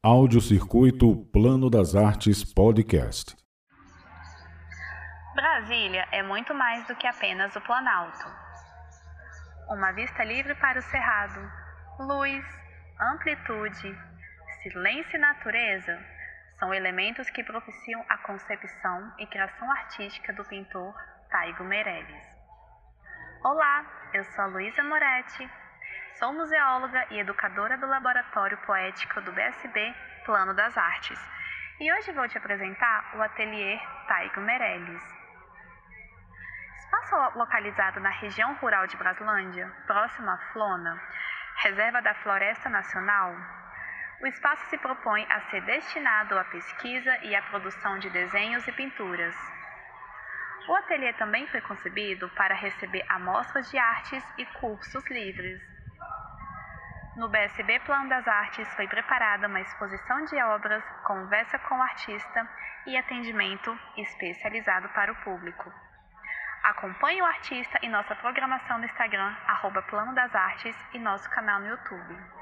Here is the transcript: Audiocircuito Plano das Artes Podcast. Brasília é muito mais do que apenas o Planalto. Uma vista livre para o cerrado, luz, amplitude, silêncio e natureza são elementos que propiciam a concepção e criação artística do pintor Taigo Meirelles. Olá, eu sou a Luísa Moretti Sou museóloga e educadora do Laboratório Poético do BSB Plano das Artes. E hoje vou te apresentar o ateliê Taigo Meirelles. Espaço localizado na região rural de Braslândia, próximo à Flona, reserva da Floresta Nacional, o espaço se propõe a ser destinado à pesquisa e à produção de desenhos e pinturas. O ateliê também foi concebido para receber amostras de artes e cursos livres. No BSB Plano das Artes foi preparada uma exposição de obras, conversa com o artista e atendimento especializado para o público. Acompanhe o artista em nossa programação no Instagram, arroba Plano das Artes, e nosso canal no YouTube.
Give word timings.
Audiocircuito 0.00 1.28
Plano 1.32 1.68
das 1.68 1.96
Artes 1.96 2.44
Podcast. 2.44 3.36
Brasília 5.34 6.06
é 6.12 6.22
muito 6.22 6.54
mais 6.54 6.86
do 6.86 6.94
que 6.94 7.04
apenas 7.04 7.56
o 7.56 7.60
Planalto. 7.60 8.24
Uma 9.68 9.90
vista 9.90 10.22
livre 10.22 10.54
para 10.54 10.78
o 10.78 10.82
cerrado, 10.82 11.40
luz, 11.98 12.44
amplitude, 13.12 13.98
silêncio 14.62 15.16
e 15.16 15.18
natureza 15.18 15.98
são 16.60 16.72
elementos 16.72 17.28
que 17.30 17.42
propiciam 17.42 18.04
a 18.08 18.18
concepção 18.18 19.12
e 19.18 19.26
criação 19.26 19.68
artística 19.68 20.32
do 20.32 20.44
pintor 20.44 20.94
Taigo 21.28 21.64
Meirelles. 21.64 22.24
Olá, 23.42 23.84
eu 24.14 24.24
sou 24.26 24.44
a 24.44 24.46
Luísa 24.46 24.84
Moretti 24.84 25.50
Sou 26.18 26.32
museóloga 26.32 27.06
e 27.12 27.20
educadora 27.20 27.78
do 27.78 27.86
Laboratório 27.86 28.58
Poético 28.66 29.20
do 29.20 29.30
BSB 29.30 29.94
Plano 30.26 30.52
das 30.52 30.76
Artes. 30.76 31.16
E 31.78 31.92
hoje 31.92 32.10
vou 32.10 32.26
te 32.26 32.36
apresentar 32.36 33.14
o 33.14 33.22
ateliê 33.22 33.78
Taigo 34.08 34.40
Meirelles. 34.40 35.00
Espaço 36.80 37.38
localizado 37.38 38.00
na 38.00 38.10
região 38.10 38.52
rural 38.54 38.88
de 38.88 38.96
Braslândia, 38.96 39.72
próximo 39.86 40.28
à 40.28 40.38
Flona, 40.52 41.00
reserva 41.58 42.02
da 42.02 42.14
Floresta 42.14 42.68
Nacional, 42.68 43.36
o 44.20 44.26
espaço 44.26 44.68
se 44.70 44.78
propõe 44.78 45.24
a 45.30 45.40
ser 45.42 45.60
destinado 45.60 46.36
à 46.36 46.42
pesquisa 46.46 47.16
e 47.18 47.36
à 47.36 47.42
produção 47.42 47.96
de 48.00 48.10
desenhos 48.10 48.66
e 48.66 48.72
pinturas. 48.72 49.36
O 50.66 50.74
ateliê 50.74 51.12
também 51.12 51.46
foi 51.46 51.60
concebido 51.60 52.28
para 52.30 52.56
receber 52.56 53.04
amostras 53.08 53.70
de 53.70 53.78
artes 53.78 54.24
e 54.36 54.44
cursos 54.46 55.08
livres. 55.08 55.77
No 57.16 57.28
BSB 57.28 57.80
Plano 57.80 58.08
das 58.08 58.26
Artes 58.28 58.68
foi 58.74 58.86
preparada 58.86 59.48
uma 59.48 59.60
exposição 59.60 60.24
de 60.26 60.40
obras, 60.42 60.84
conversa 61.04 61.58
com 61.58 61.76
o 61.76 61.82
artista 61.82 62.48
e 62.86 62.96
atendimento 62.96 63.76
especializado 63.96 64.88
para 64.90 65.12
o 65.12 65.16
público. 65.16 65.72
Acompanhe 66.62 67.20
o 67.22 67.24
artista 67.24 67.78
em 67.82 67.88
nossa 67.88 68.14
programação 68.16 68.78
no 68.78 68.84
Instagram, 68.84 69.34
arroba 69.46 69.82
Plano 69.82 70.14
das 70.14 70.34
Artes, 70.34 70.76
e 70.92 70.98
nosso 70.98 71.28
canal 71.30 71.60
no 71.60 71.68
YouTube. 71.68 72.37